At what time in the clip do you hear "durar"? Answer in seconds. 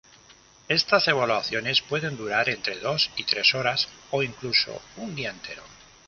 2.17-2.49